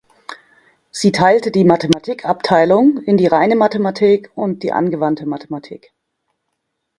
[0.89, 5.93] Sie teilte die Mathematikabteilung in die Reine Mathematik und die Angewandte Mathematik.